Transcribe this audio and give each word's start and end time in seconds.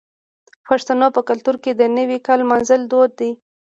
د 0.47 0.49
پښتنو 0.67 1.07
په 1.15 1.21
کلتور 1.29 1.55
کې 1.63 1.71
د 1.75 1.81
نوي 1.97 2.17
کال 2.27 2.39
لمانځل 2.43 2.81
دود 2.91 3.11
دی. 3.19 3.31